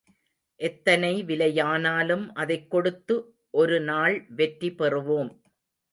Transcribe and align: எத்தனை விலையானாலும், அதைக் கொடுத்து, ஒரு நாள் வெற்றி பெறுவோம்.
எத்தனை 0.55 1.23
விலையானாலும், 1.23 2.29
அதைக் 2.33 2.69
கொடுத்து, 2.69 3.35
ஒரு 3.49 3.79
நாள் 3.79 4.25
வெற்றி 4.29 4.69
பெறுவோம். 4.69 5.41